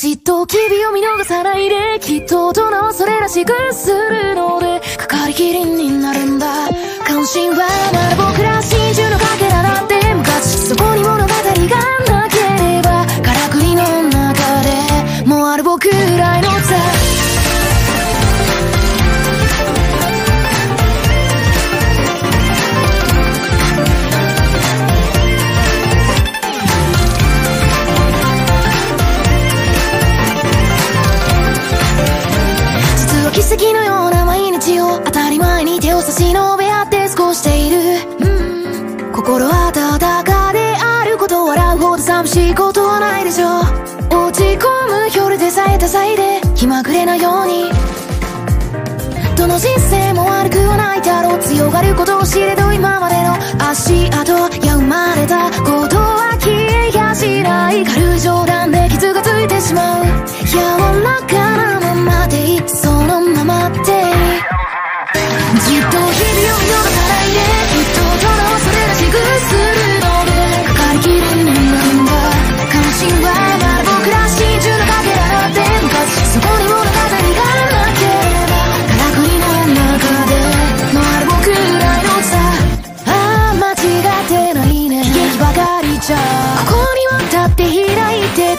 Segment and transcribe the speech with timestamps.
[0.00, 6.46] じっと君を見逃さないできっと大人はそれらしくするのでかかりきりになるんだ
[7.06, 7.56] 関心は
[7.92, 12.09] まだ僕ら真珠のかけらだって昔そこに物語がない
[36.20, 37.76] に手を差し伸べ合って過ごしている、
[38.20, 43.62] うん、心温かであること笑うほど寂しいことはないでしょう。
[44.12, 47.70] 落ち込む夜でさえ多彩で気まぐれなように。
[49.36, 51.38] どの人生も悪くはないだろう。
[51.40, 53.08] 強がることを知れど今は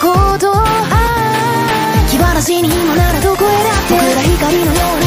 [0.01, 0.07] こ
[0.39, 3.93] とああ気晴らしにもならどこへだって。
[3.93, 5.00] 僕ら光のように